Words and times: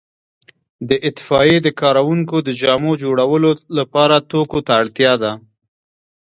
د 0.89 0.91
اطفائیې 1.09 1.57
د 1.63 1.67
کارکوونکو 1.81 2.35
د 2.47 2.49
جامو 2.61 2.91
جوړولو 3.03 3.51
لپاره 3.77 4.15
توکو 4.31 4.59
ته 4.67 4.71
اړتیا 4.81 5.13
ده. 5.23 5.31